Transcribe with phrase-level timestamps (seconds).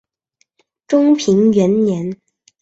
[0.87, 2.17] 中平元年。